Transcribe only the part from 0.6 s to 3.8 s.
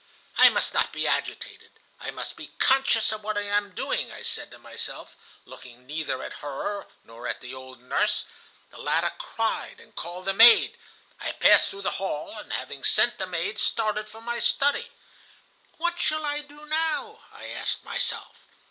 not be agitated. I must be conscious of what I am